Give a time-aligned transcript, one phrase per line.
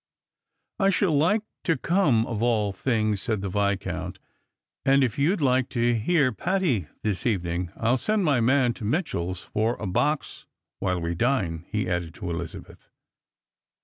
[0.79, 4.17] "I should like to come of all things," said the Viscount.
[4.83, 9.43] "And if you'd like to hear Patti this evening, I'll send my man to Mitchell's
[9.43, 10.47] for a box
[10.79, 12.89] while we dine," he added to Elizabeth.